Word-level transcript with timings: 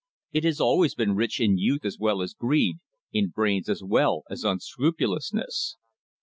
It 0.31 0.43
has 0.45 0.59
always 0.59 0.95
been 0.95 1.13
rich 1.13 1.39
in 1.39 1.59
youth 1.59 1.85
as 1.85 1.99
well 1.99 2.23
as 2.23 2.33
greed, 2.33 2.79
in 3.13 3.29
brains 3.29 3.69
as 3.69 3.83
well 3.83 4.23
as 4.31 4.43
unscrupulousness. 4.43 5.77